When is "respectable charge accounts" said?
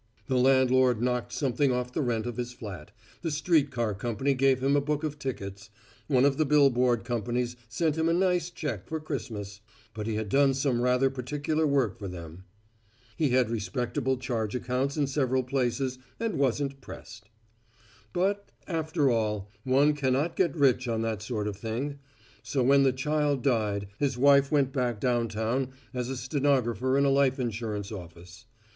13.51-14.97